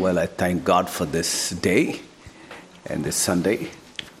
[0.00, 2.00] Well, I thank God for this day
[2.90, 3.68] and this Sunday.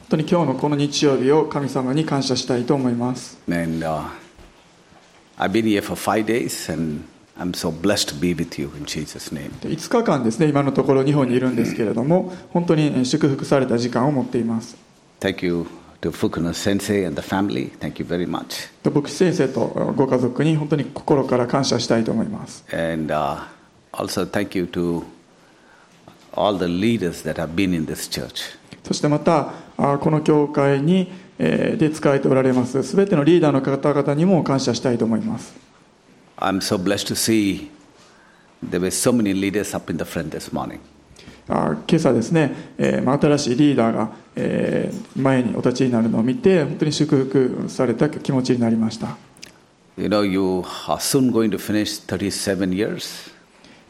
[0.08, 3.38] 本当に今日のこの日曜日を神様に感謝したいと思います。
[3.48, 4.08] And uh,
[5.36, 7.04] I've been here for five days, and
[7.36, 9.50] I'm so blessed to be with you in Jesus' name.
[9.60, 14.76] で5日間ですね、今のところ日本にいるんですけれども、本当にえー祝福された時間を持っています。
[15.18, 15.66] Thank you
[16.02, 17.72] to Fukuno Sensei and the family.
[17.78, 18.70] Thank you very much.
[18.84, 19.66] で牧師先生と
[19.96, 22.64] ご家族に本当に心から感謝したいと思います。
[22.72, 23.38] And uh,
[23.92, 25.02] also thank you to
[26.36, 28.58] all the leaders that have been in this church.
[28.82, 35.54] そしてまた、あこの教会に、えーで仕えておられます、すべてのリーダーの方々にも感謝したいと思います。
[36.36, 37.70] I'm so blessed to see
[38.68, 40.78] there were so many leaders up in the front this morning.
[41.48, 49.16] あ今朝ですね、えーまあ、新しいリーダーが、えー前にお立ちになるのを見て、本当に祝福された気持ちになりました。
[49.96, 50.40] You know, you
[50.88, 53.32] are soon going to finish 37 years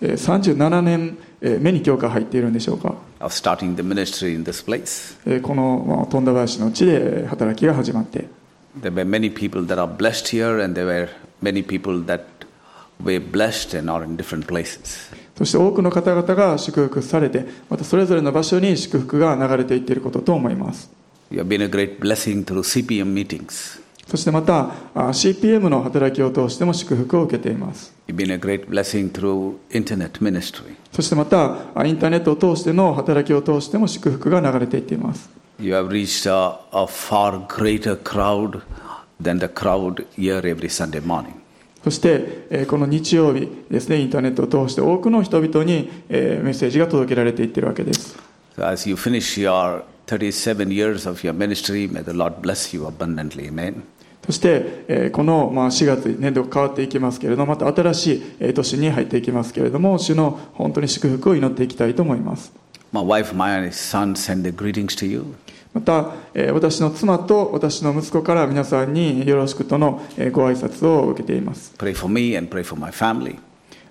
[0.02, 5.16] えー37年えー目に教会入っているんでしょうか、of starting the ministry in this place.
[5.26, 8.28] えーこのまあ富田林の地でえー働きが始まって
[8.80, 11.08] There were many people that are blessed here, and there were
[11.42, 12.24] many people that
[13.02, 15.14] were blessed and are in different places.
[15.36, 20.90] そして多くの方々が祝福されてまたそれぞれの場所に祝福が流れていっていることと思います
[21.30, 23.82] You have been a great blessing through CPM meetings.
[24.06, 27.94] そしてまた CPM の働きを通しても祝福を受けています。
[30.92, 35.30] そしてまたインターネットを通しての働きを通しても祝福が流れていっています。
[41.82, 48.16] そして、この日曜日ですね、インターネットを通して多くの人々にメッセージが届けられていっているわけです。
[48.56, 53.48] So as you finish your 37 years of your ministry, may the Lord bless you abundantly.
[53.48, 53.82] Amen.
[54.26, 62.50] そして、えーこの、まあ、4月に年度が変わっていきますけれどもまた新しいえー年に入っていきますけれども主の本当に祝福を祈っていきたいと思います
[62.92, 65.34] My wife, my son send their greetings to you.
[65.74, 73.36] また、えー私の妻と私の息子から皆さんによろしくとのえーご挨拶を受けています Pray for me and pray for my family.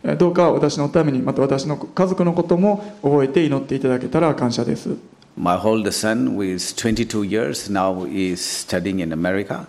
[0.04, 4.98] えーどうか私のためにまた私の家族のことも覚えて祈っていただけたら感謝です
[5.36, 9.66] My oldest son, who is 22 years, now is studying in America.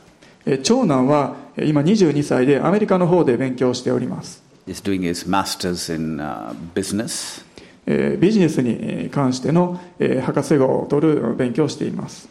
[0.46, 7.44] えー長男はえー今22歳でアメリカの方で勉強しております He's doing his master's in uh, business.
[7.86, 12.28] えービジネスにえー関してのえー博士号を取る勉強をしています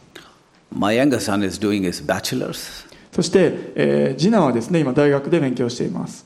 [0.76, 2.86] My younger son is doing his bachelor's.
[3.12, 6.26] そして、えー次男はですね今大学で勉強しています、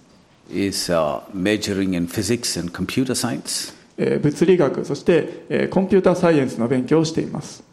[0.50, 3.74] He's uh, majoring in physics and computer science.
[3.98, 7.64] えー物理学そして、えーコンピューターサイエンスの勉強をしています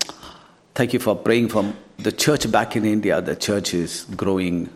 [0.75, 1.65] Thank you for praying for
[1.99, 3.21] the church back in India.
[3.23, 4.69] The church is growing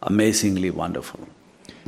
[0.00, 1.20] amazingly wonderful.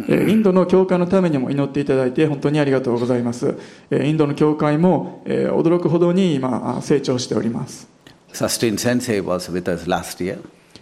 [0.01, 3.55] えーインドの教会のためにも祈っていただいて本当にありがとうございます
[3.91, 7.89] えーインドの教会もえー驚くほどに今あ成長しております
[8.33, 10.39] Sustain Sensei was with us last year.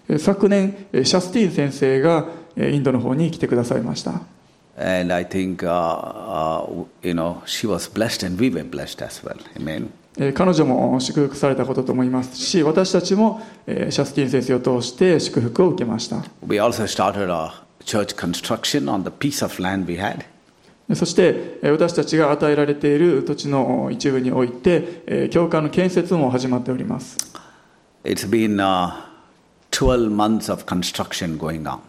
[0.08, 2.26] えー昨年えーシャスティン先生が
[2.56, 4.20] えーインドの方に来てくださいました
[4.80, 9.20] And I think, uh, uh, you know, she was blessed and we were blessed as
[9.24, 9.36] well.
[9.58, 9.90] Amen.
[10.20, 17.52] えー彼女も祝福されたことと思いますし私たちもえーシャスティン先生を通して祝福を受けました We also started our
[17.84, 20.24] church construction on the piece of land we had.
[20.96, 27.16] そしてえー私たちが与えられている土地の一部においてえー教会の建設も始まっております
[28.04, 28.92] It's been uh,
[29.70, 31.80] 12 months of construction going on.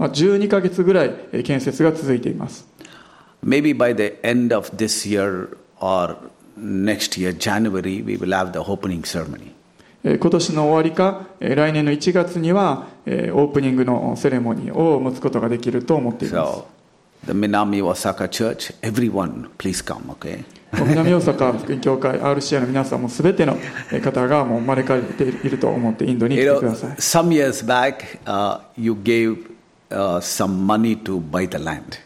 [0.00, 2.66] まあ12ヶ月ぐらいえー建設が続いています
[3.44, 6.16] Maybe by the end of this year or
[6.58, 9.52] next year, January, we will have the opening ceremony.
[10.02, 16.64] えー今年の終わりかえー来年の1月にはえーオープニングのセレモニーを持つことができると思っています So,
[17.26, 20.42] the Minami Osaka Church, everyone, please come, okay?
[20.72, 23.58] 南大阪福音教会 RCI の皆さんも全ての
[24.02, 29.50] 方がもう招かれていると思ってインドに来 You てく know, ださい some years back, uh, you gave
[29.90, 31.98] uh, some money to buy the land.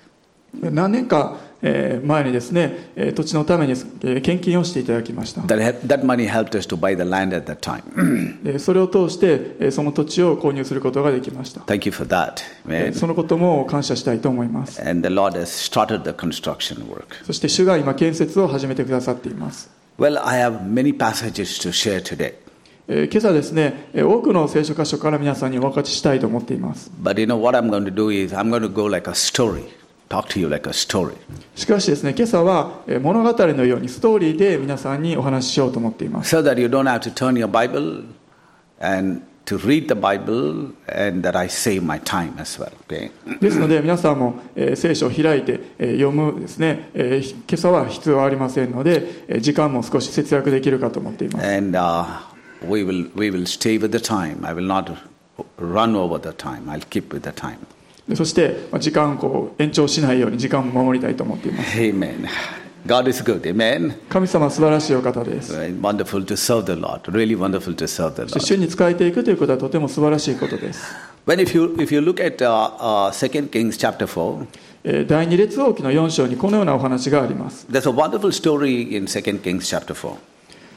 [0.54, 1.36] 何年か
[1.66, 8.42] えー前にですねえー土地のためにえー献金をしていただきました That, hel- that money helped us to buy the land at that time.
[8.44, 12.34] でそれを通してえーその土地を購入することができました Thank you for that,
[12.68, 12.94] えー man.
[12.94, 17.24] そのことも感謝したいと思います And the Lord has started the construction work.
[17.24, 22.34] そして主が今建設を始めてくださっています Well, I have many passages to share today.
[22.86, 26.90] えー、今朝ですね、多くの聖書箇所から皆さんにお分かちしたいと思っています。
[31.56, 36.30] しかしですね、今朝は物語のようにストーリーで皆さんにお話ししようと思っています。
[43.40, 44.40] ですので皆さんも
[44.74, 47.22] 聖書を開いて読むですね今
[47.52, 51.46] 朝は必要ありませんので時間も少し節約できるかと思っています。
[52.67, 54.43] we, will, we will stay with the time.
[54.45, 54.91] I will not
[55.57, 56.69] run over the time.
[56.69, 57.59] I'll keep with the time.
[58.07, 62.27] でそして、まあ時間をこう延長しないように時間を守りたいと思っています Amen.
[62.87, 63.41] God is good.
[63.41, 63.93] Amen.
[64.09, 67.01] 神様は素晴らしいお方です Very Wonderful to serve the Lord.
[67.11, 68.57] Really wonderful to serve the そして Lord.
[68.57, 70.95] 主に仕えていくということはとても素晴らしいことです、
[71.27, 74.47] When if you if you look at uh, uh, 2 Kings chapter 4,
[74.85, 80.15] えー第二列王記の4章にこのようなお話があります、 there's a wonderful story in 2 Kings chapter 4.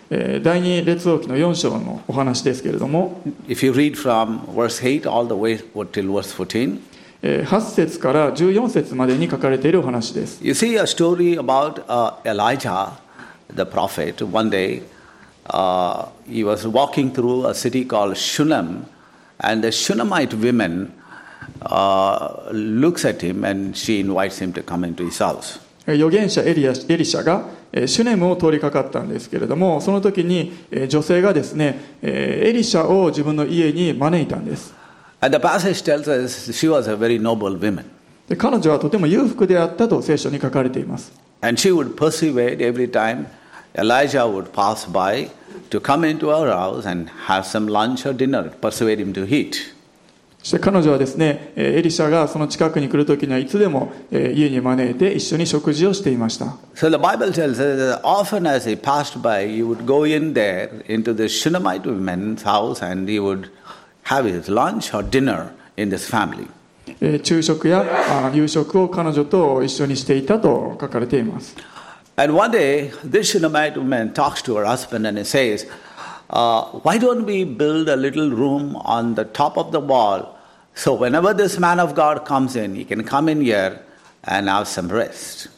[0.09, 5.57] えー第二列王記の4章のお話ですけれども、If you read from verse 8 all the way
[5.91, 6.79] till verse 14,
[7.23, 12.91] えー8節から14節までに書かれているお話です you see a story about uh, Elijah,
[13.53, 14.21] the prophet.
[14.21, 14.83] One day,
[15.49, 18.85] uh, he was walking through a city called Shunem,
[19.39, 20.93] and the Shunammite woman
[21.61, 25.59] uh, looks at him and she invites him to come into his house.
[25.87, 34.73] えー預言者エリアエリシャが、えーシュネムを通りかかったんですけれどもその時に、えー女性がですね、えーエリシャを自分の家に招いたんです
[35.19, 37.85] And the passage tells us she was a very noble woman.
[38.27, 41.11] で彼女はとても裕福であったと聖書に書かれています
[41.41, 43.25] And she would persuade every time
[43.73, 45.29] Elijah would pass by
[45.69, 49.73] to come into her house and have some lunch or dinner, persuade him to eat.
[50.47, 60.05] そして彼女はですねえーエリシャがその近くに来る時にはいつでもえー家に招いて一緒に食事をしていました So the Bible tells us that often as he passed by, he would go
[60.05, 63.49] in there into the Shunammite woman's house and he would
[64.03, 66.47] have his lunch or dinner in this family.
[67.01, 71.57] えー昼食やあ夕食を彼女と一緒にしていたと書かれています
[72.15, 75.67] And one day, this Shunammite woman talks to her husband and he says,
[76.29, 80.36] uh, Why don't we build a little room on the top of the wall
[80.77, 83.79] so whenever this man of God comes in, he can come in here
[84.23, 85.49] and have some rest?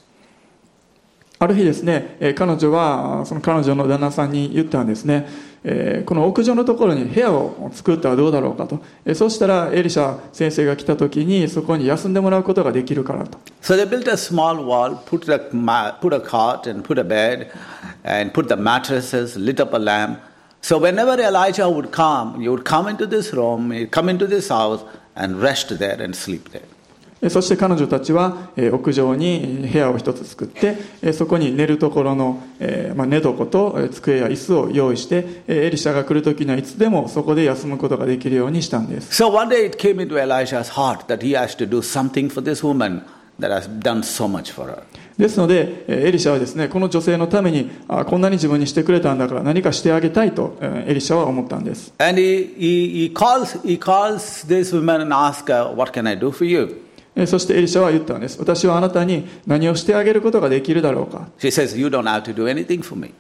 [1.42, 5.27] ある日ですね、えー彼女はその彼女の旦那さんに言ったんですね、
[5.63, 15.39] えーこの屋上のところに部屋を作ったらどうだろうかと、えーそしたらエリシャ先生が来た時にそこに休んでもらうことができるからと So they built a small wall, put a,
[16.01, 17.51] put a cot and put a bed
[18.04, 20.19] and put the mattresses, lit up a lamp.
[20.62, 24.50] So whenever Elijah would come, he would come into this room, he'd come into this
[24.50, 24.83] house
[25.19, 26.62] and rest there and sleep there.
[27.21, 42.30] えーそして彼女たちはえー屋上に部屋を一つ作ってえーそこに寝るところのえーまあ寝床とえー机や椅子を用意してえーエリシャが来る時にはいつでもそこで休むことができるようにしたんです So one day it came into Elisha's heart that he has to do something
[42.30, 43.01] for this woman
[43.38, 44.83] that has done so much for her.
[45.19, 56.07] ですのでえーエリシャはですねこの女性のためにあこんなに自分にしてくれたんだから何かしてあげたいとえーエリシャは思ったんです And he, he, he, calls, he calls this woman and asks her, What can
[56.07, 56.81] I do for you?
[57.16, 63.13] えーそしてエリシャは言ったんです私はあなたに何をしてあげることができるだろうか、She says, You don't have to do anything for me.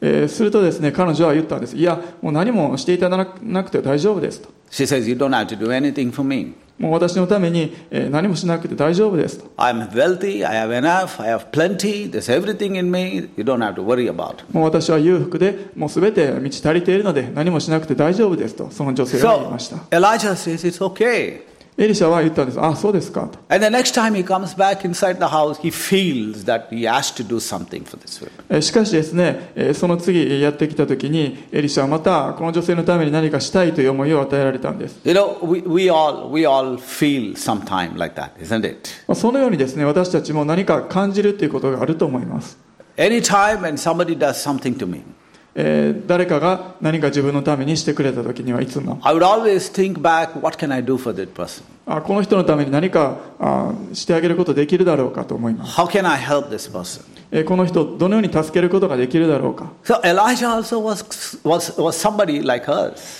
[0.00, 6.54] えーするとですね彼女は言ったんですいやもう何もしていただかなくて大丈夫ですと She says, You don't have to do anything for me.
[6.80, 13.58] もう私のためにえー何もしなくて大丈夫ですと I'm wealthy, I have enough, I have plenty, there's everything in me, you don't
[13.60, 14.36] have to worry about.
[14.52, 21.49] もう私は裕福でもう全て満ち足りているので何もしなくて大丈夫ですとその女性は言い So ました Elijah says, It's okay.
[21.82, 26.82] エリシャは言ったんですあそうですかと And the next time he comes back inside the house, he feels that he
[26.82, 28.30] has to do something for this woman.
[28.50, 38.90] えーしかしですねえーその次やってきた時にエリシャはまたこの女性のために何かしたいという思いを与えられたんです You know, we, we, all, we all feel sometime like that, isn't it?
[39.08, 42.58] まあそのようにですね私たちも何か感じるということがあると思います
[42.98, 45.02] Anytime when somebody does something to me,
[45.62, 51.62] えー誰かが何か自分のためにしてくれた時にはいつも I would always think back, what can I do for that person?
[51.86, 57.19] あこの人のために何かあしてあげることできるだろうかと思います、How can I help this person?
[57.46, 59.70] この人どのように助けることができるだろうか？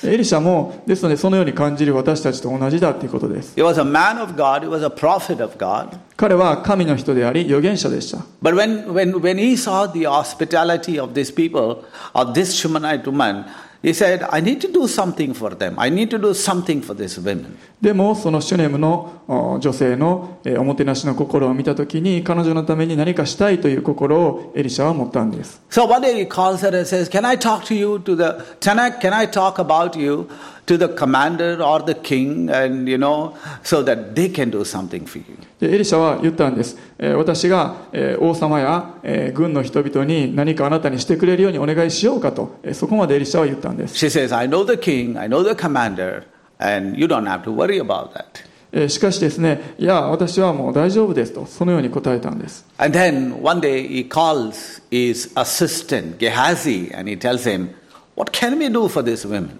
[0.04, 3.54] エリシャもですのでそのように感じる私たちと同じだということです。
[6.16, 8.18] 彼は神の人であり、預言者でした。
[13.81, 15.75] he said, I need to do something for them.
[15.77, 17.57] I need to do something for this women.
[17.81, 28.15] でもそのシュネムのお女性のえーおもてなしの心を見た時に彼女のために何かしたいという心をエリシャは持ったんです So one day he calls her and says, Can I talk to you to
[28.15, 30.27] the, can I, can I talk about you
[30.70, 33.34] To the commander or the king, and you know,
[33.64, 35.36] so that they can do something for you.
[35.58, 46.22] でエリシャは言ったんです、えー私が、えー王様や、えー軍の人々に何かあなたにしてくれるようにお願いしようかと、えーそこまでエリシャは言ったんです、She says, I know the king, I know the commander,
[46.58, 48.24] and you don't have to worry about that.
[48.72, 57.70] えーしかしですねいや私はもう大丈夫ですとそのように答えたんです And then one day he calls his assistant, Gehazi, and he tells him,
[58.14, 59.58] What can we do for this women?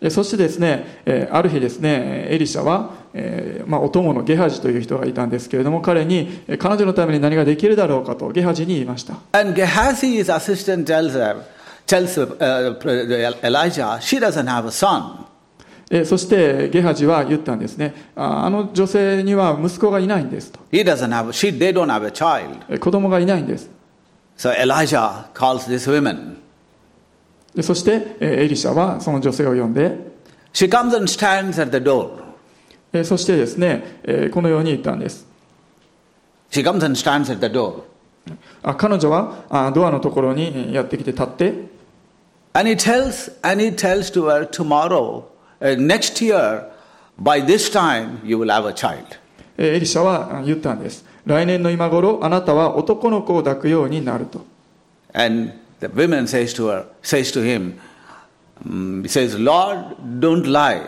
[0.00, 9.14] えそしてですね、えーある日ですね、エリシャは、えーまあ、お供のゲハジという人がいたんですけれども、彼に、えー彼女のために何ができるだろうかと、ゲハジに言いました。
[9.32, 11.42] And Gehazi's assistant tells her,
[11.86, 12.78] tells uh,
[13.42, 15.26] Elijah, she doesn't have a son.
[15.90, 22.60] えーそして、ゲハジは言ったんですね、ああの女性には息子がいないんですと、He doesn't have, she, they don't have a child.
[22.68, 23.68] えー子供がいないんです。
[24.36, 26.36] So Elijah calls this woman.
[27.58, 29.98] でそして、えーエリシャはその女性を呼んで、
[30.52, 32.22] She comes and stands at the door.
[32.92, 35.26] えーそしてですね、えーこのように言ったんです。
[36.52, 37.82] She comes and stands at the door.
[38.62, 41.52] あ彼女はあドアのところにえーやってきて立って、
[42.52, 45.24] And he tells, and he tells to her, tomorrow,
[45.60, 46.64] uh, next year,
[47.20, 49.18] by this time, you will have a child.
[49.56, 51.04] えーエリシャはあ言ったんです。
[51.26, 54.46] 来年の今頃、あなたは男の子を抱くようになると。
[55.12, 57.79] And the woman says to her, says to him,
[58.65, 60.87] mm, says, Lord, don't lie,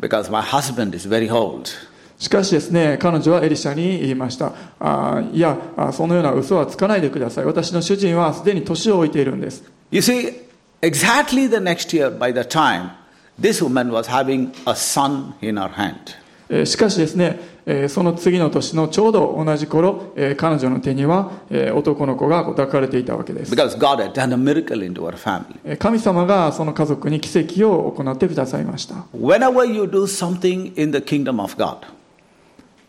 [0.00, 1.70] because my husband is very old.
[2.18, 4.52] しかしですね、彼女はエリシャに言いました。
[4.80, 7.44] あいやあ、そのような嘘はつかないでください。
[7.44, 9.64] 私の主人はすでに年を置いているんです。
[9.90, 10.32] You see,
[10.80, 12.90] exactly the next year, by the time,
[13.38, 16.16] this woman was having a son in her hand.
[16.49, 23.53] えーしかしですね、えーその次の年のちょうど同じ頃、えー彼女の手には、えー男の子が抱かれていたわけです。
[23.53, 25.45] Because God had done a miracle into her family.
[25.63, 28.95] えー神様がその家族に奇跡を行ってくださいました。
[29.15, 31.77] Whenever you do something in the kingdom of God,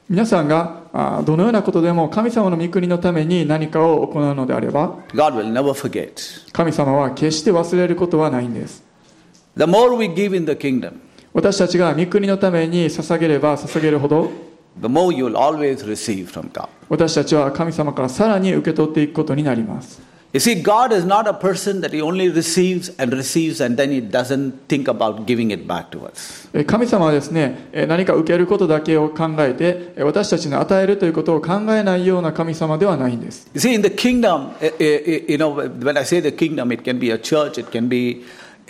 [0.09, 6.51] 皆さんがあどのようなことでも神様の御国のために何かを行うのであれば、God will never forget.
[6.53, 8.83] 神様は決して忘れることはないんです。
[9.57, 10.95] The more we give in the kingdom,
[11.33, 14.31] 私たちが御国のために捧げれば捧げるほど
[16.89, 20.11] 私たちは神様からさらに受け取っていくことになります。
[26.67, 33.51] 神様はですね、何か受けることだけを考えて、私たちに与えるということを考えないような神様ではないんです。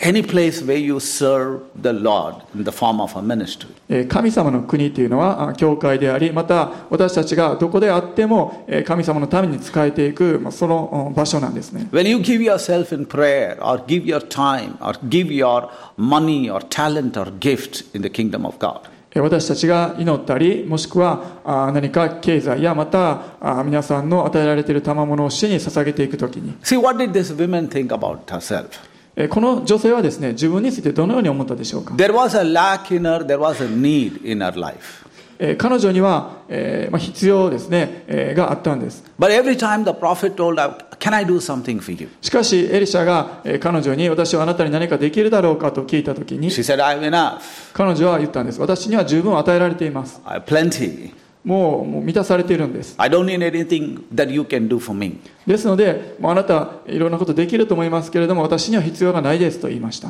[0.00, 3.68] Any place where you serve the Lord in the form of a ministry.
[3.88, 11.88] え神様の国というのはあ教会であり、また私たちがどこであってもえ神様のために仕えていく、まあそのうん場所なんですね。
[11.92, 17.20] When you give yourself in prayer or give your time or give your money or talent
[17.20, 28.89] or gift in the kingdom of God, え私たちが祈ったり、もしくはあ何か経済やまたあ皆さんの与えられている賜物を主に捧げていくときに、see what did this woman think about herself?
[29.22, 31.94] えこの女性はですね、自分についてどのように思ったでしょうか。
[31.94, 35.04] There was a lack in her, there was a need in her life.
[35.38, 39.04] え彼女には、えーまあ、必要ですね、えーがあったんです。
[39.18, 42.08] But every time the prophet told her, Can I do something for you?
[42.22, 47.40] しかし、エリシャが、えー彼女に、私はあなたに何かできるだろうかと聞いたときに、She said, I have enough.
[47.74, 48.60] 彼女は言ったんです。
[48.60, 50.20] 私には十分与えられています。
[50.24, 51.12] I have plenty.
[51.42, 52.94] もう,もう満たされているんです。
[55.46, 60.08] ですので、もうあなた、いろんなことできると思いますけれども、私には必要がないですと言いました。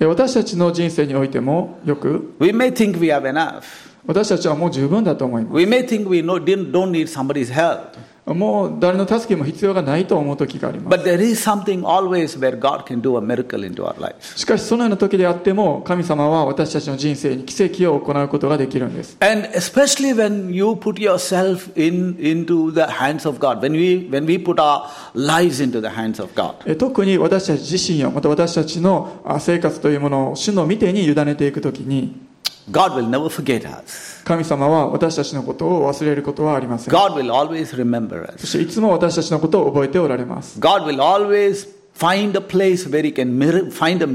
[0.00, 2.34] 私たちの人生においても、よく、
[4.06, 5.54] 私たちはもう十分だと思います。
[8.24, 10.96] もう誰の助けも必要がないと思う時があります。
[14.36, 19.16] しかし、そのような時であっても、神様は私たちの人生に奇跡を行うことができるんです。
[26.78, 32.31] 特に私たち自身を、また私たちの生活というものを主の見てに委ねていくときに。
[32.70, 34.22] God will never forget us.
[34.24, 38.46] 神様は私たちのことを忘れることはありません God will always remember そ us.
[38.46, 43.38] していつも私たちのことを覚えておられます God will always find a place where He can
[43.70, 44.06] find a,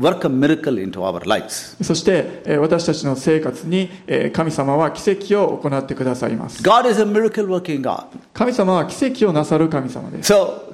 [0.00, 1.76] work a miracle into our lives.
[1.82, 8.06] そしてえ私たちの生活にえ神様は奇跡を行ってくださいます God is a miracle working God.
[8.34, 10.71] 神様は奇跡をなさる神様です So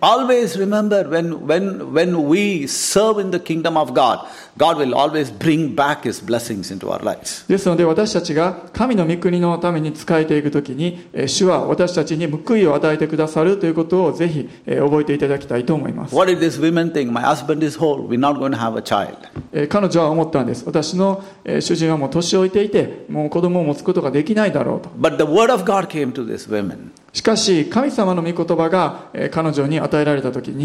[0.00, 4.26] always remember when, when, when we serve in the kingdom of God,
[4.58, 7.46] God will always bring back His blessings into our lives.
[7.48, 16.14] ですので私たちが神の御国のために仕えていくときに、えー主は私たちに報いを与えてくださるということをぜひ、えー覚えていただきたいと思います。
[16.14, 17.10] What did this woman think?
[17.10, 18.08] My husband is old.
[18.08, 19.16] We're not going to have a child.
[19.52, 20.64] えー彼女は思ったんです。
[20.66, 24.90] 私の、えー主人はもう年老いていて、もう子供を持つことができないだろうと。
[24.90, 26.90] But the word of God came to this woman.
[27.12, 30.64] しかし、神様の御言葉が彼女に与えられたときに、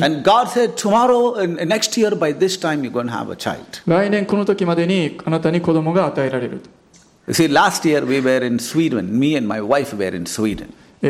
[3.87, 6.69] 来年この時までにあなたに子供が与えられると。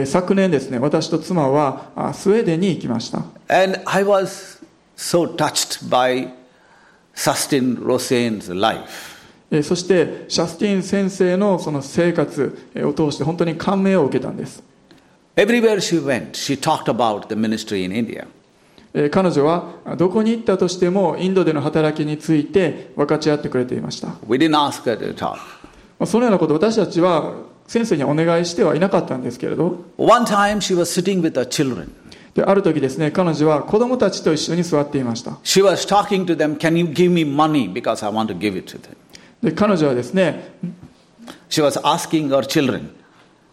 [0.06, 3.20] 昨年ですね、私と妻はスウェーデンに行きました。
[3.50, 3.82] And
[9.64, 14.64] そして、シャスティン先生のその生活を通して本当に感銘を受けたんです。
[15.36, 18.28] Everywhere she went, she talked about the ministry in India.
[18.94, 24.08] えー彼女はあどこに行ったとしてもインドでの働きについて分かち合ってくれていました。
[24.08, 25.38] ま We didn't ask her to talk.
[26.00, 27.34] あそのようなことを私たちは
[27.68, 31.90] 先生にお願いしてはいなかったんですけれど、One time she was sitting with her children.
[32.34, 35.32] である時ですね、彼女は子供たちと一緒に座っていました。
[35.44, 37.72] She was talking to them, Can you give me money?
[37.72, 38.96] Because I want to give it to them.
[39.42, 40.56] で彼女はですね、
[41.50, 42.90] She was asking her children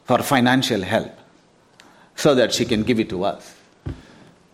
[0.06, 1.22] for financial help
[2.16, 3.57] so that she can give it to us.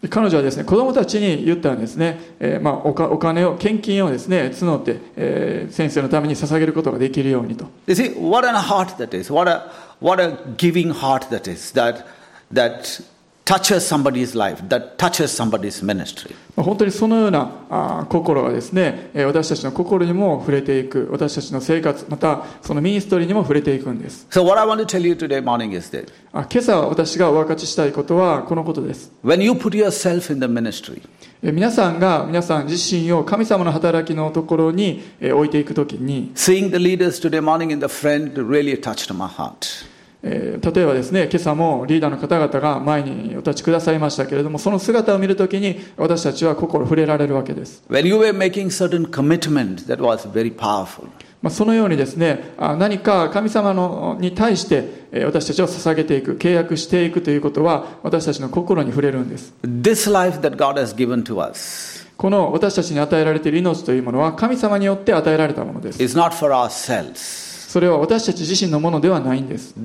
[0.01, 9.33] で彼女はですね子供たちに言ったんですね、えーまあ、おかお金を献金をですね募って、えー先生のために捧げることができるようにと You see, what a heart that is.
[9.33, 11.73] What a, what a giving heart that is.
[11.75, 12.07] That,
[12.53, 13.03] that
[13.49, 16.35] touches somebody's life, that touches somebody's ministry.
[16.55, 26.09] まあ本当にそのようなあー心がですねえー私たちの心にも触れていく私たちの生活またそのミニストリーにも触れていくんです So, what I want to tell you today morning is this.
[26.33, 31.01] あ今朝私がお分かちしたいことはこのことです When you put yourself in the ministry,
[31.43, 39.87] えー皆さんが皆さん自身を神様の働きのところにえー置いていくときに seeing the leaders today morning in the front really touched my heart.
[40.23, 51.07] えー例えばですね今朝もリーダーの方々が前にお立ちくださいましたけれどもその姿を見るときに私たちは心触れられるわけです、When you were making certain commitment, that was very powerful.
[51.41, 67.48] まあ、そのようにですねあ何か神様のに対してえー私たちを捧げていく契約していくということは私たちの心に触れるんです This life that God has given to us この私たちに与えられている命というものは神様によって与えられたものです is not for ourselves.
[67.69, 69.75] それは私たち自身のものではないんです。
[69.77, 69.85] God,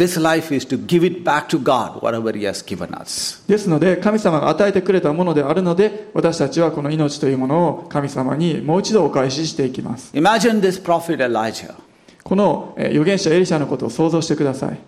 [3.45, 10.13] ですので、神様が与えてくれたものであるので、私たちはこの命というものを神様にもう一度お返ししていきます。
[10.13, 11.73] Imagine this prophet Elijah.
[12.23, 14.79] この預言者エリシャのことを想像してください。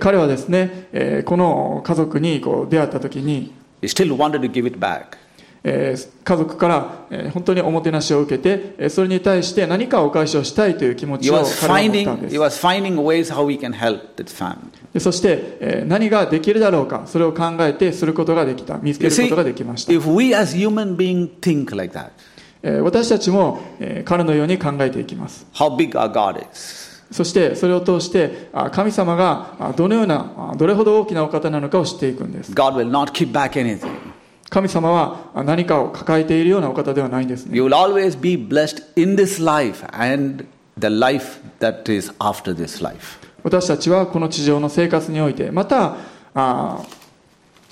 [0.00, 5.16] 彼はですね、この家族に出会ったときに、He still wanted to give it back.
[5.62, 12.34] えー家族からえー本当におもてなしを受けてえーそれに対して何かお返しをしたいという気持ちを彼は持ったんです。
[14.98, 19.92] そしてえー何ができるだろうかそれを考えてすることができた見つけることができました。
[22.82, 25.46] 私たちもえー彼のように考えていきます.
[27.10, 32.52] そしてそれを通してあ神様があどのようなあどれほど大きなお方なのかを知っていくんです。
[32.52, 33.88] God will not keep back anything.
[34.50, 37.56] 神様は何かを抱えているようなお方ではないんですね。
[43.42, 45.96] 私たちはこの地上の生活において、また、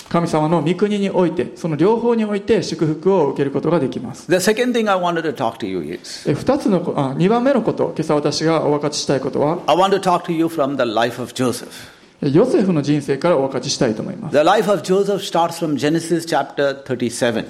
[0.09, 4.31] 神様の御国において、その両方において祝福を受けることができます。
[4.31, 11.98] 2番目のこと、今朝私がお分かちしたいことは、I want to talk to you from the life of Joseph.
[12.21, 17.45] えヨセフの人生からお分かちしたいと思います、The life of Joseph starts from Genesis chapter 37.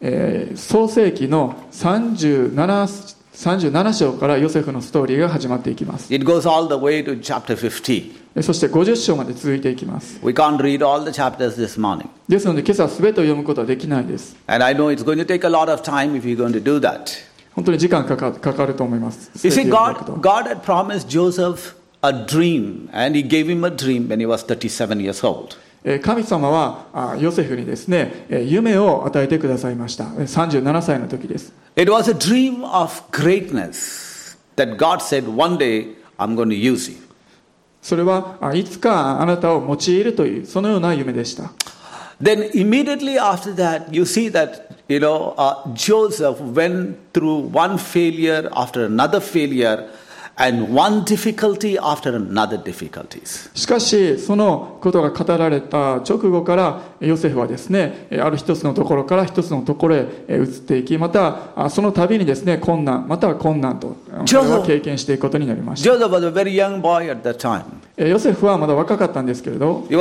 [0.00, 8.12] えー創世紀の 37, 37章からヨセフのストーリーが始まっていきます It goes all the way to chapter 50.
[8.34, 12.08] えそして50章まで続いていきます We can't read all the chapters this morning.
[12.28, 16.52] ですので今朝全てを読むことはできないです And I know it's going to take a lot of time if you're going
[16.52, 17.32] to do that.
[17.54, 23.64] 本当に時間かかかかると思います You 全 see, God, God had promised Joseph a dream, and he gave him
[23.64, 25.56] a dream when he was 37 years old.
[26.02, 30.04] 神様はヨセフにですね夢を与えてくださいました。
[30.04, 31.52] 37歳の時です。
[31.74, 36.98] It was a dream of greatness that God said one day I'm going to use you.
[37.80, 41.50] それはいつかあなたを用いるというそのような夢でした。
[42.20, 49.20] Then immediately after that you see that you know、uh, Joseph went through one failure after another
[49.20, 49.88] failure
[53.54, 63.96] しかし、そのことが語られた直後から、ヨセフはですね、ある一つのところから一つのところへ移っていき、また、その度にですね、困難、または困難と、
[64.62, 65.90] 経験していくことになりました。
[67.96, 69.96] ヨセフはまだ若かったんですけれど、He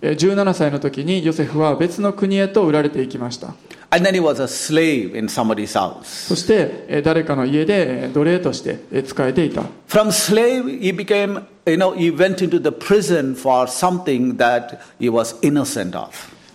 [0.00, 3.54] 17歳の時にヨセフは別の国へと売られていきました。
[3.93, 6.27] And then he was a slave in somebody's house.
[6.29, 14.79] そしてえ誰かの家でえ奴隷としてえ仕えていた From slave, he became, you know, he went into the prison for something that
[14.97, 16.09] he was innocent of.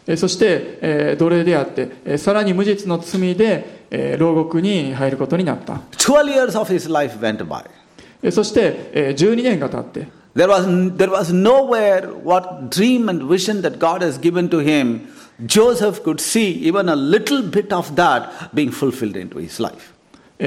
[0.06, 7.64] えそしてえ奴隷であってえさらに無実の罪でえ牢獄に入ることになった12 years of his life went by.
[8.22, 14.58] えそしてえ12年が経って There was, there was nowhere what dream and vision that God has given to
[14.58, 15.08] him,
[15.45, 19.93] Joseph could see even a little bit of that being fulfilled into his life.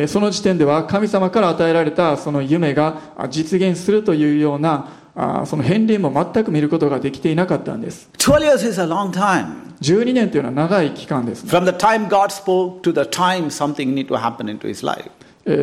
[0.08, 4.88] その時点では神様から与えられたその夢が実現するというような
[5.46, 8.10] その片鱗も全く見ることができていなかったんです。
[9.80, 11.50] 12年というのは長い期間です、ね、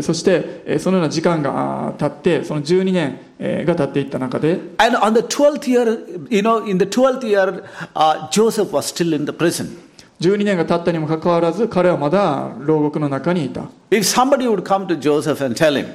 [0.01, 7.63] そしてそのような時間がたってその12年が経っていった中で And on the 12th year, you know, in the 12th year,
[7.95, 9.77] uh, Joseph was still in the prison.
[10.19, 15.87] 12年が経ったにもかかわらず彼はまだ牢獄の中にいた If somebody would come to Joseph and tell him,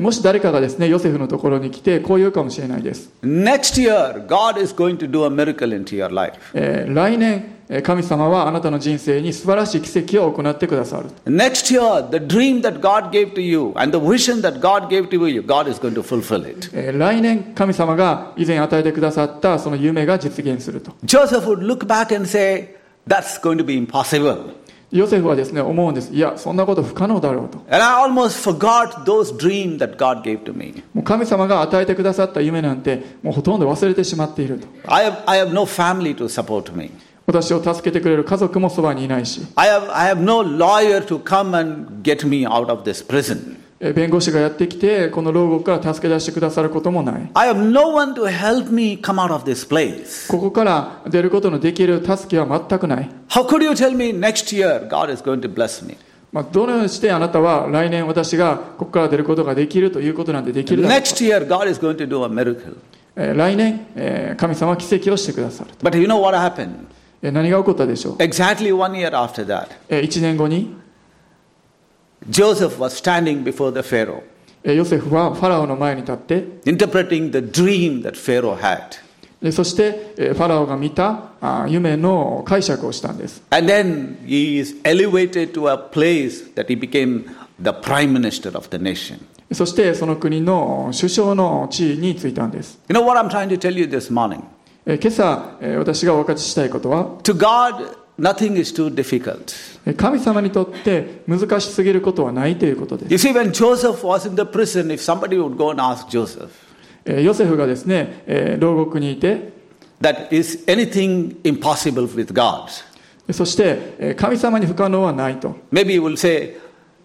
[0.00, 3.10] もし誰かがですね、ヨセフのところに来て、こう言うかもしれないです。
[6.88, 11.10] 来年、神様はあなたの人生に素晴らしい奇跡を行ってくださる。
[16.98, 20.92] 来年、神様が以前与えてくださったその夢が実現すると。
[24.90, 26.12] ヨセフはですね、思うんです。
[26.14, 27.58] いや、そんなこと不可能だろうと。
[30.94, 34.66] もう神様が与えてくださった夢なんて、もうほとんど忘れてしまっていると。
[37.26, 39.42] 私を助けてくれる家族もそばにいないし。
[43.80, 50.28] えー弁護士がやってきてこの牢獄から助け出してくださることもない I have no one to help me come out of this place.
[50.30, 55.96] ここから出ることのできる助けは全くない、How could you tell me next year God is going to bless me?
[56.32, 62.76] まあ、どのようにしてあなたは来年私がここから出ることができるということなんてできるだろうか Next year God is going to do a miracle.
[63.16, 66.70] えー来年、えー神様は奇跡をしてくださる、But you know what happened?
[67.22, 70.74] えー何が起こったでしょう、Exactly one year after that, え1年後に
[72.28, 74.22] Joseph was standing before the Pharaoh.
[76.64, 78.98] interpreting the dream that Pharaoh had.
[79.40, 81.30] でそしてファラオが見た
[81.68, 83.40] 夢の解釈をしたんです。
[83.50, 87.24] And then he is elevated to a place that he became
[87.62, 89.20] the prime minister of the nation.
[89.52, 92.80] そしてその国の首相の地位についたんです。
[92.88, 94.42] You know what I'm trying to tell you this morning?
[94.84, 99.54] 今朝私がお分かちしたいことは To God nothing is too difficult.
[99.86, 106.08] えー神様にとって難しすぎることはないということです You see, when Joseph was in the prison, if somebody would go and ask
[106.08, 106.48] Joseph,
[107.04, 109.52] えーヨセフがですねえー牢獄にいて
[110.00, 112.68] that is anything impossible with God?
[113.32, 116.56] そしてえー神様に不可能はないと Maybe he will say,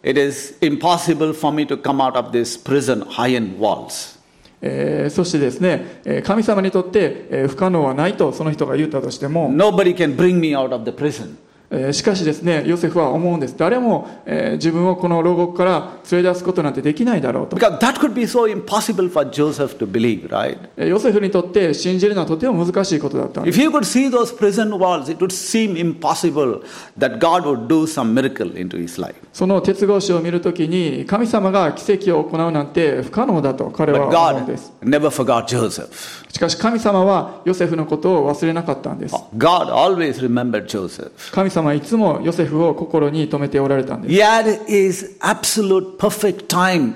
[0.05, 4.19] It is impossible for me to come out of this prison iron walls.
[4.65, 11.35] えーそしてですねえー神様にとってえー不可能はないとその人が言ったとしても Nobody can bring me out of the prison.
[11.75, 20.57] えーしかしですねヨセフは思うんです誰もえー自分をこの牢獄から連れ出すことなんてできないだろうと Because that could be so impossible for Joseph to believe, right?
[20.77, 26.61] えーヨセフにとって信じるのはとても難しいことだったんです If you could see those prison walls, it would seem impossible
[26.97, 29.15] that God would do some miracle into his life.
[29.33, 36.23] その鉄格子を見るときに神様が奇跡を行うなんて不可能だと彼は思うんです God never forgot Joseph.
[36.31, 41.11] しかし神様はヨセフのことを忘れなかったんです God always remembered Joseph.
[41.31, 44.13] 神様様はいつもヨセフを心に留めておられたんです。
[44.13, 46.93] Yeah, it is absolute perfect time.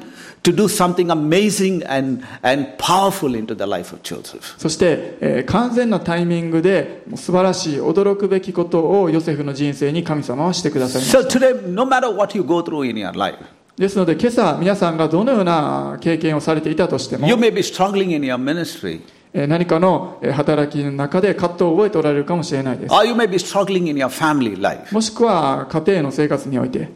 [4.58, 11.18] そして、え、完全なタイミングで素晴らしい驚くべきことをヨセフの人生に神様はしてくださいました。
[13.78, 17.28] ですので今朝皆さんがどのような経験をされていたとしても。
[19.34, 22.94] 何かの働きの中で葛藤を覚えておられるかもしれないです。
[24.92, 26.92] もしくは家庭の生活において。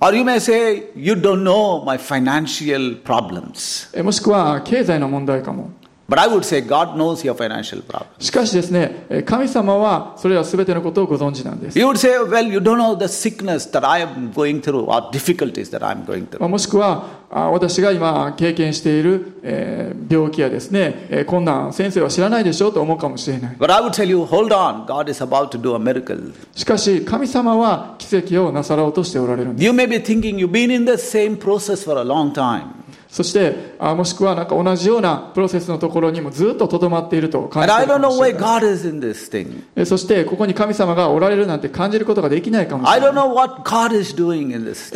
[4.01, 5.71] もしくは経済の問題かも。
[6.11, 8.05] But I would say God knows your financial problem.
[8.19, 11.79] しかしですね、えー神様はそれら全てのことをご存知なんです。
[11.79, 15.71] You would say, well, you don't know the sickness that I am going through or difficulties
[15.71, 16.43] that I'm going ま through.
[16.43, 23.55] あもしくは、あ私が今経験している、えー病気やですね、えー困難、先生は知らないでしょうと思うかもしれない。
[23.57, 26.33] But I would tell you, hold on, God is about to do a miracle.
[26.53, 29.65] しかし、神様は奇跡をなさろうとしておられるんです。
[29.65, 32.80] You may be thinking you've been in the same process for a long time.
[33.11, 38.09] そして、もしくはなんか同じようなプロセスのところにもずっととどまっていると感じるかも。
[39.85, 43.09] そして、ここに神様がおられるなんて感じることができないかもしれない。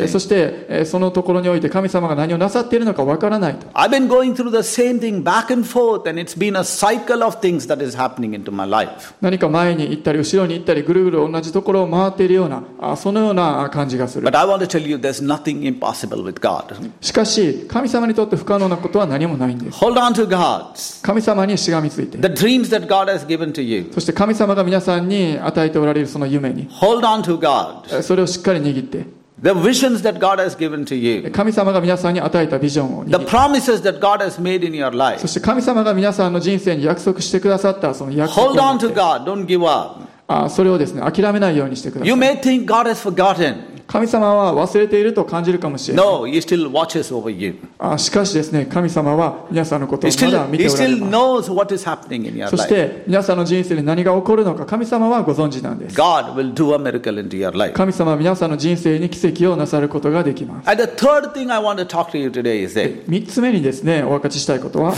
[0.08, 3.66] そして、そのところにおいて神様が何をなさっているのかわからないと。
[9.20, 14.26] 何か前に行ったり、後ろに行ったり、ぐるぐる同じところを回っているような、そのような感じがする。
[17.02, 21.02] しかし、神様にとって不可能なことは何もないんです Hold on to God.
[21.02, 23.90] 神様にしがみついて The dreams that God has given to you.
[23.92, 27.98] そして神様が皆さんに与えておられるその夢に Hold on to God.
[27.98, 29.04] えそれをしっかり握って
[29.42, 31.30] The visions that God has given to you.
[31.30, 35.26] 神様が皆さんに与えたビジョンを The promises that God has made in your そ life.
[35.28, 39.24] して神様が皆さんの人生に約束してくださったその約束を Hold 持 on to God.
[39.24, 40.06] Don't give up.
[40.28, 43.76] あそれをですね諦めないようにしてくださ You い may think God has forgotten.
[43.86, 46.06] 神様は忘れていると感じるかもしれない。
[46.06, 46.26] No,
[47.78, 50.72] あしかしですね、神様は皆さんのことをまだ見ておら
[52.48, 55.96] そして皆さんの人生に何が起こるのか、神様はご存知なんです。
[57.72, 60.68] 神様は皆さんの人生に奇跡をなさることができます。
[63.06, 64.92] 3つ目にですね、お分かちしたいことは、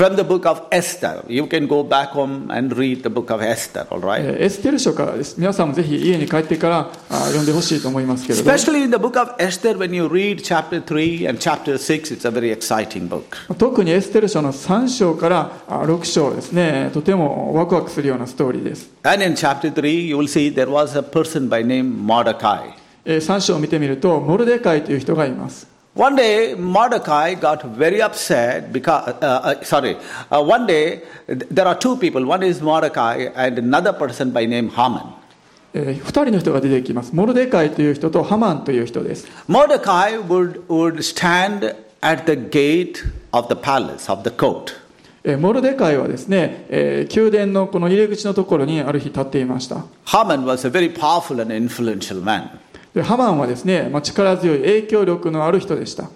[4.38, 5.37] エステル書からです。
[5.38, 8.44] 皆さんもぜひ家に帰ってからあ読んでほしいと思いますけども。
[8.84, 12.50] In the book of Esther, when you read chapter 3 and chapter 6, it's a very
[12.50, 13.36] exciting book.
[13.58, 22.72] 特にエステル書の3章からあ6章ですねとてもワクワクするようなストーリーです And in chapter 3, you will see there was a person by name Mordecai.
[23.04, 29.96] え3章を見てみるとモルデカイという人がいます One day, Mordecai got very upset because, uh, uh, sorry,
[30.30, 32.24] uh, one day, th- there are two people.
[32.24, 35.17] One is Mordecai and another person by name Haman.
[35.74, 37.14] えー、2人の人が出てきます。
[37.14, 39.28] モルデカイという人とハマンという人です。
[45.37, 49.85] モルデカイはですね、えー、宮殿のこの入り口のところにある日立っていました。
[53.02, 56.11] ハマンはですね、まあ、力強い影響力のある人でした。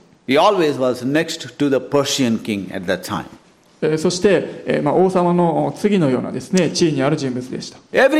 [3.98, 7.78] そして、まあ、王様の次のようなです、ね、地位にある人物でした。
[7.92, 8.16] え、そ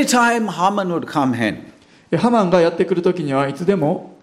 [2.19, 4.17] ハマンがやってくるときにはいつでも、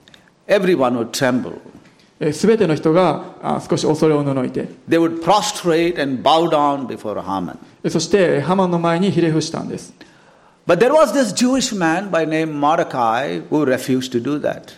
[2.34, 4.68] すべての人が少し恐れをののいて、
[7.84, 9.94] えそして、ハマンの前にひれ伏したんです。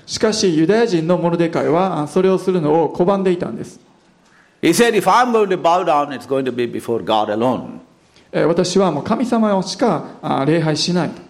[0.06, 3.91] しかし、ユダヤ人のモルデカイはそれをするのを拒んでいたんです。
[4.63, 7.81] He said, If I'm going to bow down, it's going to be before God alone.
[8.33, 11.27] えー私はもう神様しかあ礼拝しないと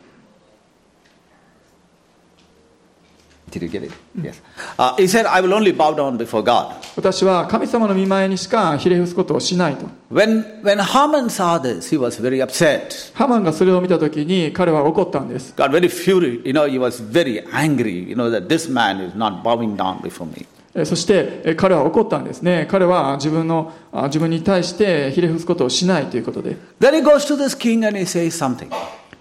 [3.50, 3.92] Did you get it?
[4.20, 4.40] Yes.
[4.76, 6.74] Uh, he said, I will only bow down before God.
[6.96, 13.14] 私は神様の見前にしかひれ伏すことをしないと When, when Haman saw this, he was very upset.
[13.14, 16.44] ハマンがそれを見た時に彼は怒ったんです Got very furious.
[16.44, 20.02] You know, he was very angry, you know, that this man is not bowing down
[20.02, 20.46] before me.
[20.73, 28.69] えーそしてえー彼は怒ったんですね彼は自分のあ自分に対してひれ伏すことをしないということで Then he goes to this king and he says something.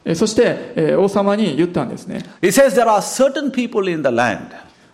[0.04, 4.38] えーそしてえー王様に言ったんですね He says, There are certain people in the land,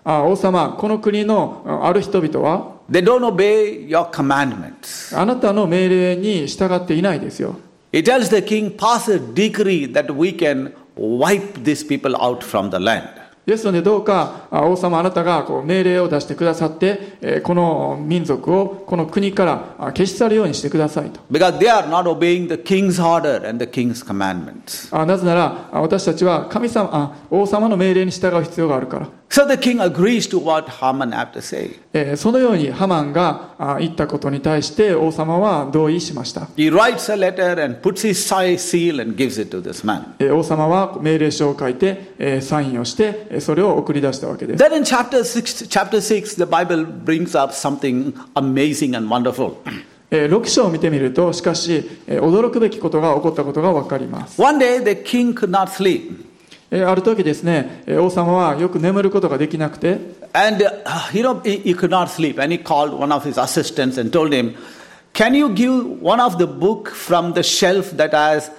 [0.05, 5.19] あ王様この国のあある人々は they don't obey your commandments.
[5.19, 7.57] あなたの命令に従っていないですよ
[7.92, 12.71] He tells the king, pass a decree that we can wipe these people out from
[12.71, 13.09] the land.
[13.46, 24.88] ですのでどうかあ王様あなたがこう命令を出してくださってえーこの民族をこの国からあ消し去るようにしてくださいと Because they are not obeying the king's order and the king's commandments.
[24.96, 31.78] あなぜならあ私たちは神様あ王様の命令に従う必要があるから So the king agrees to what Haman had to say.
[31.92, 38.14] えーそのようにハマンがあ言ったことに対して王様は同意しました、He writes a letter and puts his
[38.56, 40.14] seal and gives it to this man.
[40.20, 49.56] えー王様は命令書を書いて、えーサインをしてえーそれを送り出したわけです Then in chapter 6, chapter 6, the Bible brings up something amazing and wonderful.
[50.10, 56.24] えー6章を見てみるとしかし、えー驚くべきことが起こったことが分かります、One day the king could not sleep.
[56.71, 59.99] えーある時ですねえー王様はよく眠ることができなくて
[60.34, 62.39] And, uh, you know, he, he could not sleep.
[62.39, 64.56] And he called one of his assistants and told him,
[65.13, 68.49] Can you give one of the book from the shelf that has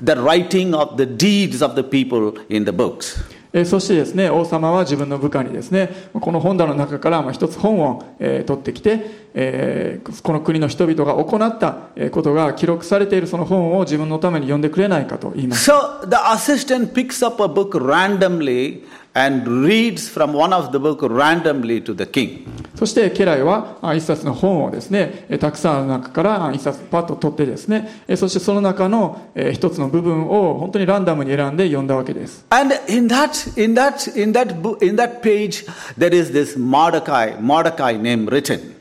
[0.00, 3.22] the writing of the deeds of the people in the books?
[3.57, 15.69] えーそしてですね王様は自分の部下にですねこの本棚の中からまあ一つ本を、えー取ってきて、えーこの国の人々が行ったえことが記録されているその本を自分のために読んでくれないかと言います。
[15.71, 18.83] So the assistant picks up a book randomly
[22.75, 32.27] そして家来は1冊の本をですねたくさんの中から1冊パッと取ってですねそしてその中の1つの部分を本当にランダムに選んで読んだわけです。
[32.27, 38.76] そして、その中の一つの部分を本当にランダムに選んで読んだわけです。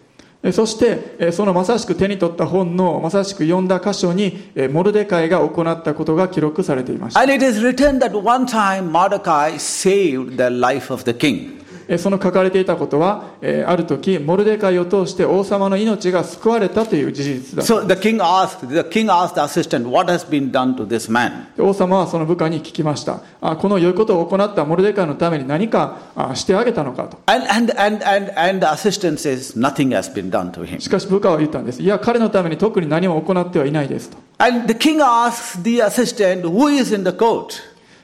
[0.53, 11.65] そしてそのまさしく手に取った本のまさしく読んだ箇所にモルデカイが行ったことが記録されていました And it is written that one time Mordecai saved the life of the king.
[11.99, 13.25] その書かれていたことは、
[13.67, 17.63] ある時、モルデカイを通して王様の命が救われたという事実だ。
[17.63, 21.47] So、the king ask the king asked the assistant, what has been done to this man?
[21.59, 23.21] 王様はその部下に聞きました。
[23.57, 25.99] この良いことを行ったモルデカイのために何か
[26.35, 27.19] してあげたのかと。
[30.81, 31.83] しかし部下は言ったんです。
[31.83, 34.19] いや、彼のために特に何も行ってはいないですと。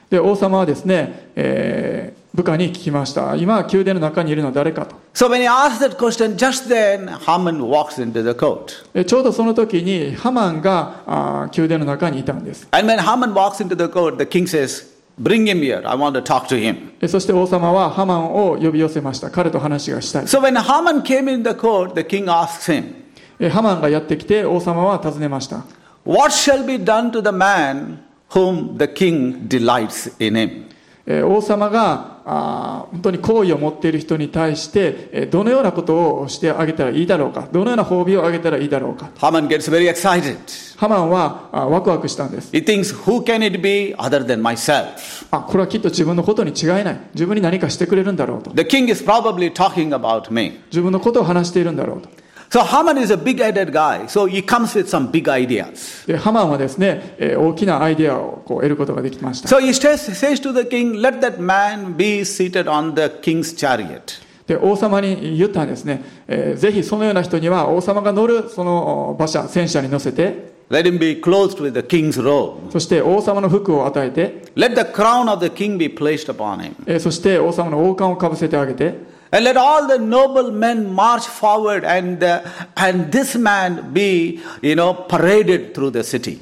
[0.09, 8.83] で、王様はですね、え、部下に聞きました今宮殿の中にいるのは誰かと So when he asked that question, just then Haman walks into the court.
[8.95, 15.83] えちょうどその時にハマンがあ宮殿の中にいたんです And when Haman walks into the court, the king says, Bring him here.
[15.85, 16.93] I want to talk to him.
[16.99, 22.95] えそして王様はハマンを呼び寄せました彼と話がしたい So when Haman came in the court, the king asks him,
[23.39, 25.65] えハマンがやってきて王様は尋ねました
[26.03, 27.99] What shall be done to the man
[28.31, 30.63] whom the king delights in him?
[31.05, 40.37] え王様があー本当に好意を持っている人に対してえどのようなことをしてあげたらいいだろうかどのような褒美をあげたらいいだろうか Haman gets very excited.
[40.77, 45.25] ハマンはあワクワクしたんです He thinks, Who can it be other than myself?
[45.31, 50.59] あこれはきっと自分のことに違いない自分に何かしてくれるんだろうと The king is probably talking about me.
[50.67, 52.09] 自分のことを話しているんだろうと
[52.53, 54.05] So Haman is a big headed guy.
[54.05, 56.05] So he comes with some big ideas.
[56.05, 63.09] でハマンはですね、えー大きなアイデアをこう得ることができました So he says, says to the king, Let that man be seated on the
[63.23, 64.21] king's chariot.
[64.45, 72.69] で王様に言ったんですね、えーぜひそのような人には王様が乗るそのお馬車戦車に乗せて Let him be clothed with the king's robe.
[72.71, 76.75] そして王様の服を与えて Let the crown of the king be placed upon him.
[76.85, 82.43] えーそして王様の王冠をかぶせてあげて And let all the noble men march forward and, uh,
[82.75, 86.39] and this man be, you know, paraded through the city.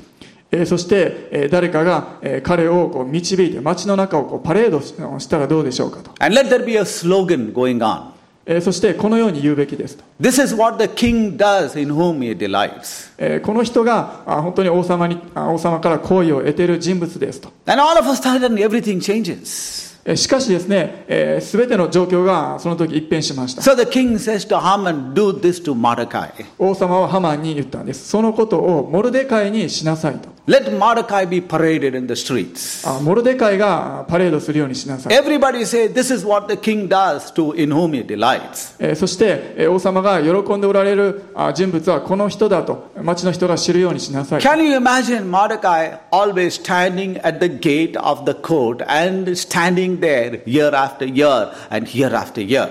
[0.51, 8.11] えーそして、えー誰かが、えー彼をこう導いて街の中をこうパレードししたらどうでしょうかと、And let there be a slogan going on.
[8.45, 13.13] えーそしてこのように言うべきですと、This is what the king does in whom he delights.
[13.17, 19.90] えーこの人があ本当に王様にあ王様から好意を得ている人物ですと And all of a sudden, everything changes.
[20.05, 26.31] えーしかしですね、えー、全ての状況がその時一変しました So the king says to Haman, Do this to Mordecai.
[26.57, 32.87] 王様はハマンに言ったんですそのことをモルデカイにしなさいと Let Mordecai be paraded in the streets.
[32.89, 38.75] あモルデカイがパレードするようにしなさい、Everybody say, This is what the king does to in whom he delights.
[38.79, 49.90] えーそして、えー王様が喜んでおられるあ人物はこの人だと町の人が知るようにしなさい Can you imagine Mordecai always standing at the gate of the court and standing
[49.99, 52.69] で year after year and year after year.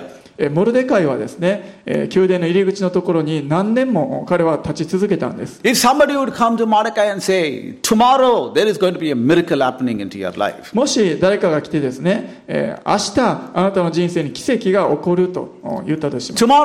[0.49, 5.61] モルデカイはですね、宮殿の入り口のところに何年も彼は立ち続けたんです。
[5.63, 5.75] も
[10.87, 16.65] し誰かが来てですね、明日あなたの人生に奇跡が起こると言ったとしても、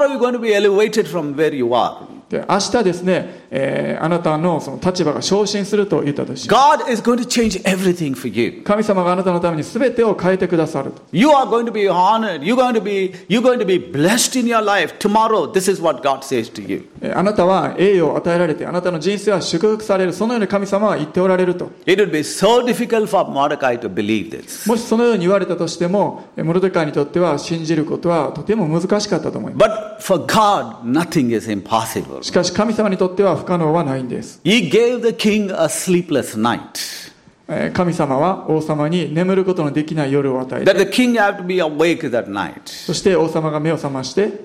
[2.31, 8.61] 明日ですね、えーあなたのその立場が昇進すると言ったとし God is going to change everything for you.
[8.63, 12.41] 神様があなたのために全てを変えてくださると You are going to be honored.
[12.41, 14.99] You're going to be, you're going to be blessed in your life.
[14.99, 16.87] Tomorrow, this is what God says to you.
[17.01, 24.67] えーあなたは栄誉を与えられてあなたの人生は祝福されるそのように神様は言っておられると It would be so difficult for Mordecai to believe this.
[24.69, 32.21] もしそのように言われたとしてもえーモルデカイにとっては信じることはとても難しかったと思います But for God, nothing is impossible.
[32.21, 37.03] しかし神様にとっては不可能はないんです He gave the king a sleepless night.
[37.73, 40.73] 神様は王様に眠ることのできない夜を与えた。
[42.65, 44.41] そして王様が目を覚まして、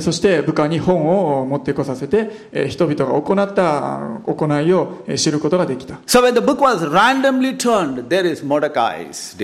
[0.00, 6.00] そして部下に本を持ってこさせて、人々が行った行いを知ることができた。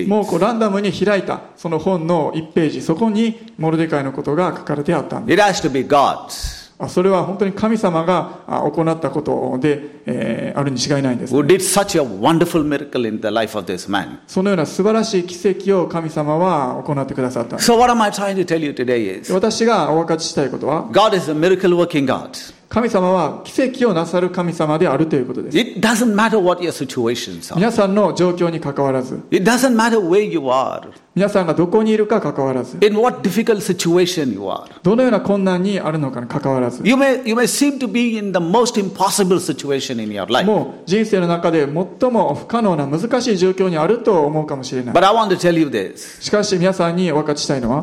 [0.06, 5.34] もう,こうランダムに開いた、その本の1ページ、そこにモルデカイのことが書かれてあったんで。
[6.88, 11.32] それは本当に神様が行ったことであるに違いないんです。
[14.26, 17.58] そのような素晴らしい奇跡を神様は行ってくださった。
[19.32, 22.30] 私がお分かちしたいことは、God is a miracle working God.
[22.74, 25.56] 神様は奇跡をなさる神様であるということです。
[27.54, 29.20] 皆さんの状況にかかわらず、
[31.14, 32.76] 皆さんがどこにいるかかわらず、
[34.82, 36.82] どのような困難にあるのかにかかわらず、
[40.44, 41.68] もう人生の中で
[42.00, 44.94] 最も不可能な難しい状況にあると思うかもしれない。
[46.20, 47.82] しかし皆さんにお分かちしたいのは、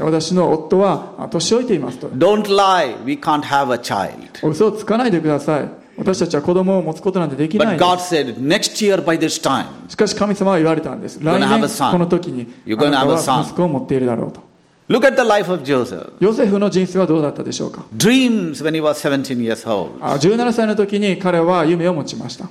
[0.00, 2.08] 私の夫は年老いていますと。
[4.42, 5.68] 嘘をつかないでください。
[5.96, 7.76] 私たちは子供を持つことなんてできない。
[9.88, 11.18] しかし神様は言われたんです。
[11.20, 11.48] 来年
[11.92, 12.46] この時に、
[13.42, 14.47] 息子を持っているだろうと。
[16.18, 17.84] ヨセフの人生はどうだったでしょうか
[20.16, 22.48] ？17, 歳の時に彼は夢を持ちました。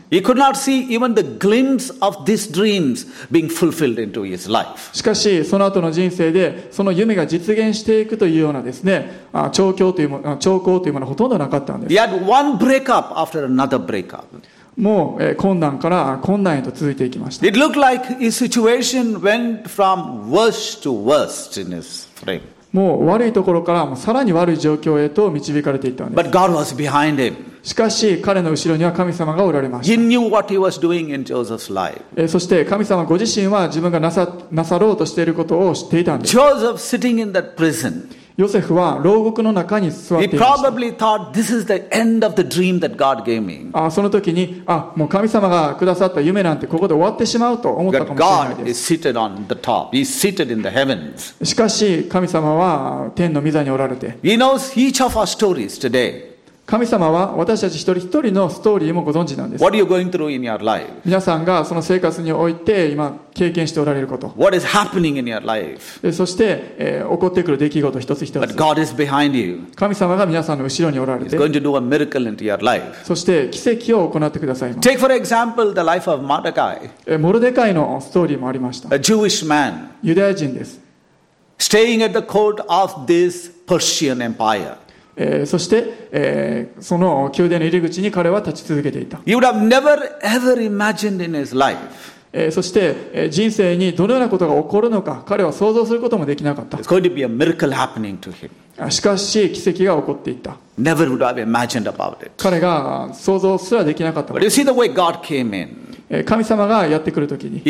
[4.93, 11.93] しかし、その後の人生で、その夢が実現していくというようなですね、兆候というものはほとんどなかったんです。
[14.77, 17.45] もう困難から困難へと続いていきました。
[22.71, 26.15] もう悪いところからさらに悪い状況へと導かれていったんです。
[27.63, 29.93] しかし彼の後ろには神様がおられました。
[32.27, 36.37] そして神様ご自身は自分がなさ,なさろうとしていることを知っていたんです。
[38.37, 40.37] ヨセフは牢獄の中に座っていた。
[43.73, 48.65] あその時にあもう神様がくださった夢なんてここで終わってしまうと思ったかもしれない
[51.41, 54.19] しかし神様は天の御座におられて。
[56.67, 60.91] 神様は私たち一人一人のストーリーもご存知なんです What are you going through in your life?
[61.05, 66.05] 皆さんがその生活において今経験しておられること What is happening in your life?
[66.05, 69.61] えそして、えー起こってくる出来事一つ一 But つ God is behind you.
[69.77, 73.05] 神様が皆さんの後ろにおられ He's て going to do a miracle into your life.
[73.05, 80.81] そして奇跡を行ってください Take, for example, the life of Mordecai, えモルデカイのストーリーもありました a Jewish man ユダヤ人です、
[81.59, 84.75] staying at the court of this Persian empire.
[85.17, 89.19] え、そして、え、その宮殿の入り口に彼は立ち続けていた。
[92.51, 96.77] そして、え、人生にどのようなことが起こるのか、彼は想像することもできなかった。
[98.91, 100.57] しかし、奇跡が起こっていた。
[102.37, 104.33] 彼が想像すらできなかった。
[106.25, 107.61] 神様がやってくるときに。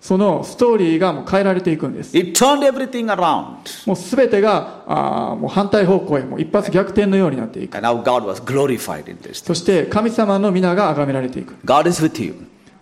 [0.00, 3.56] そのストーリーがもう変えられていくんです It turned everything around.
[3.86, 9.44] もうすべてがあもう反対方向へもう一発逆転のようになっていく And now God was glorified in this.
[9.44, 12.34] そして神様の皆が崇められていく God is with you.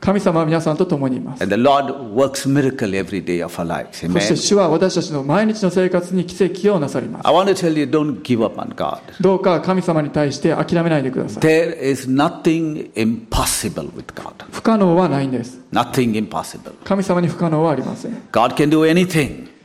[0.05, 1.41] 神様は皆さんと共にいます。
[1.41, 1.57] そし
[4.29, 7.27] て主は私たちの毎日の生活に奇跡をなさります。
[9.23, 11.43] どうか神様に対して諦めないでください。
[14.53, 15.59] 不可能はないんです。
[16.85, 18.23] 神様に不可能はありません。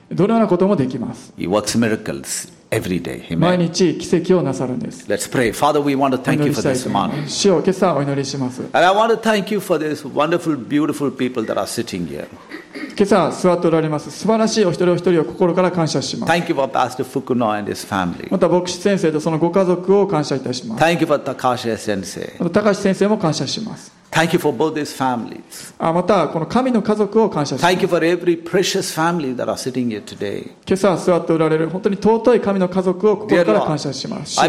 [0.10, 1.34] どのようなこともできます。
[1.38, 2.59] He works miracles.
[2.72, 3.36] Every day.
[3.38, 3.62] 毎 Amen.
[3.72, 5.52] 日奇跡をなさるんです Let's pray.
[5.52, 7.28] Father, we want to お thank 祈 you り for this morning.
[7.28, 12.08] 主を今朝お祈りします And I want to thank you for this wonderful, beautiful people that are sitting
[12.08, 12.28] here.
[12.96, 18.28] 今朝座っておられます素晴らしいお一人お一人を心から感謝します Thank you for Pastor Fukuno and his family.
[18.30, 22.34] また牧師先生とそのご家族を感謝いたします Thank you for Takashi Sensei.
[22.44, 23.92] また高橋先生も感謝します
[25.80, 27.72] またこの神の家族を感謝します。
[30.68, 34.40] 今朝座っておられる本当に尊い神の家族を心から感謝します。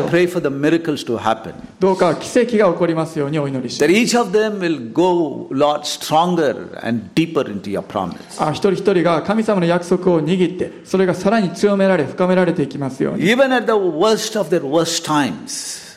[1.79, 3.85] どうか奇跡が起こりますようにお祈りします。
[8.53, 13.25] 一人一人が神様の約束を握って、それがさらに強められ、深められていきますように。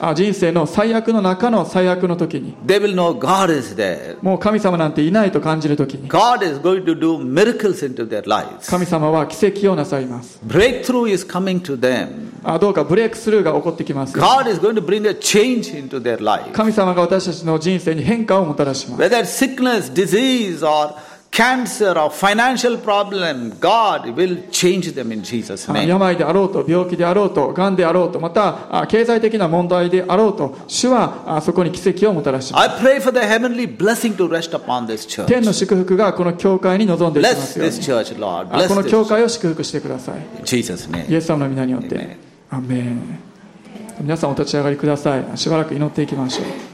[0.06, 4.18] あ人生の最悪の中の最悪の時に they will know God is there.
[4.22, 8.70] もう神様なんていないと感じる時に God is going to do miracles into their lives.
[8.70, 12.34] 神様は奇跡をなさいます Breakthrough is coming to them.
[12.44, 16.52] あどうかブレイクスルーが起こってきますよ God is going to bring a change into their life.
[16.52, 20.96] 神様が私たちの人生に変化をもたらします Whether sickness, disease, or
[21.36, 25.88] cancer, or financial problem, God will change them in Jesus' あ name.
[25.88, 35.26] 病であろうと病気であろうと癌であろうとまたあ経済的な問題であろうと主はあそこに奇跡をもたらします I pray for the heavenly blessing to rest upon this church.
[35.26, 38.48] 天の祝福がこの教会に臨んでいきま Bless すよう this に church, Lord.
[38.56, 39.10] あこ Bless の教 this.
[39.10, 40.16] 会を祝福してください
[40.46, 41.16] Jesus' イ name.
[41.18, 42.18] エス様の皆によっ.て
[42.52, 43.20] アーメン
[44.02, 46.73] 皆さんお立ち上がりくださいしばらく祈っていきましょう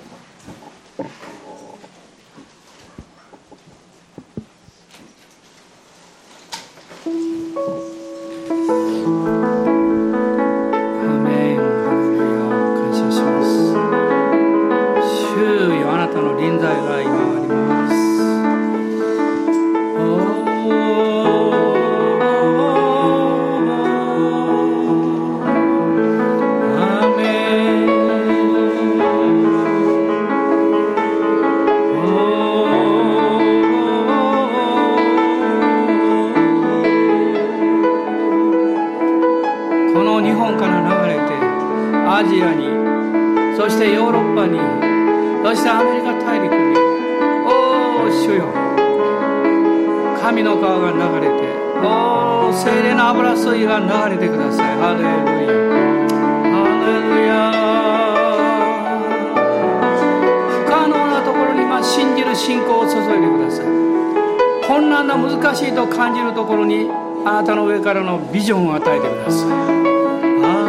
[65.00, 66.90] 困難な難しいと感じるところに
[67.26, 69.50] あなたの上からのビジョンを与えてください。
[69.50, 69.54] ア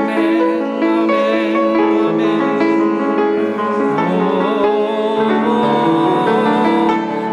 [0.06, 0.54] メン
[0.84, 1.14] アーメ
[1.54, 2.38] ンアーメン
[4.06, 4.22] お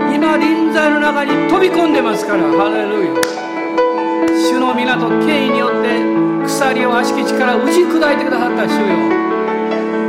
[0.10, 3.14] ー今臨在の中に飛び込んでますからハレルヤ。
[4.50, 6.02] 主の港権威によって
[6.48, 8.88] 鎖を悪しき力を打ち砕いてくださった主よ。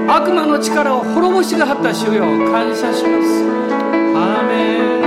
[0.08, 2.24] 悪魔の力を滅ぼしてくださった主よ。
[2.50, 3.44] 感謝します。
[4.16, 4.97] アーメン。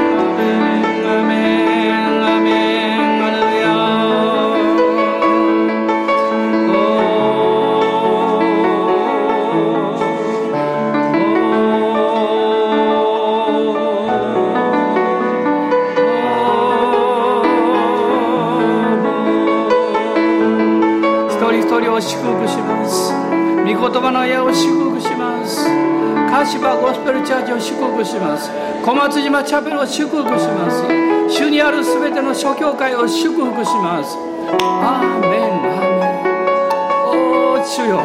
[26.59, 28.51] 柏ゴスペルチャーチを祝福します。
[28.83, 30.83] 小松島チャペルを祝福します。
[31.29, 34.17] 主にあるすべての諸教会を祝福します。
[34.59, 37.55] アーメンアーメン。
[37.55, 38.01] おー主よ。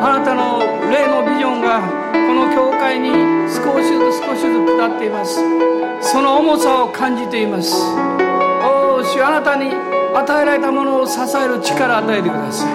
[0.00, 0.60] あなたの
[0.90, 3.10] 霊のビジョンがこの教会に
[3.50, 5.40] 少しずつ少しずつ下っています。
[6.00, 7.74] その重さを感じています。
[8.64, 9.26] おー主よ。
[9.28, 9.70] あなたに
[10.14, 12.72] 与えられたものを支える力を与えてください。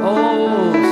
[0.00, 0.91] おー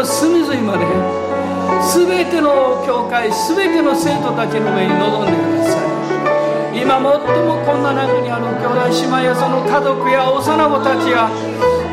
[0.00, 0.86] の隅々まで
[1.92, 5.76] 全ての教会全ての生徒たちの上に臨んでくださ
[6.72, 6.80] い。
[6.80, 11.28] 今最もこんな中にある兄弟姉妹やその家族や幼子たちや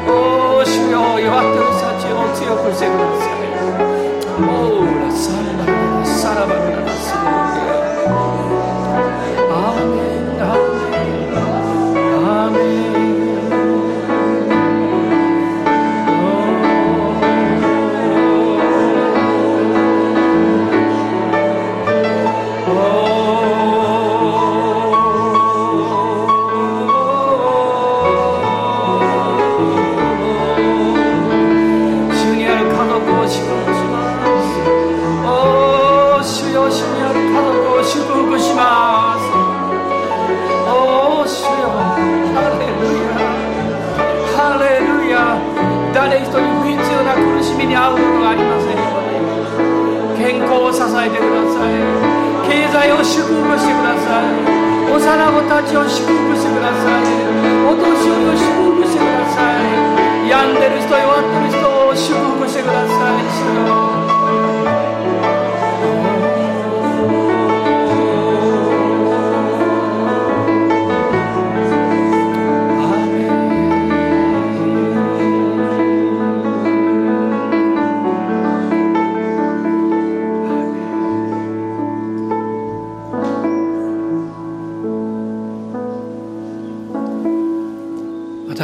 [0.08, 1.66] おお主よ弱ってる
[2.00, 3.37] 幸を強くしてください。
[52.68, 54.28] 経済を祝福してください。
[54.92, 57.08] 幼子たちを祝福してください。
[57.64, 60.28] お年寄りを祝福してください。
[60.28, 62.97] 病んでる人弱ってる人を祝福してください。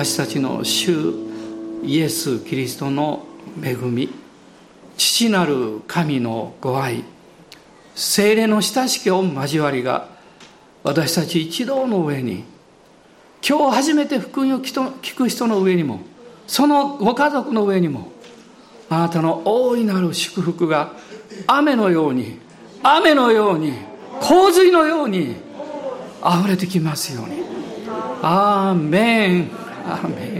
[0.03, 1.13] 私たちの主
[1.81, 3.25] イエス・キリストの
[3.63, 4.09] 恵み
[4.97, 7.05] 父なる神のご愛
[7.95, 10.09] 精霊の親しき御交わりが
[10.83, 12.43] 私たち一同の上に
[13.47, 16.01] 今日初めて福音を聞く人の上にも
[16.47, 18.11] そのご家族の上にも
[18.89, 20.91] あなたの大いなる祝福が
[21.47, 22.39] 雨のように
[22.83, 23.71] 雨のように
[24.19, 25.37] 洪水のように
[26.21, 27.41] 溢れてきますように
[28.21, 29.62] アーメン。
[29.85, 30.32] アーメン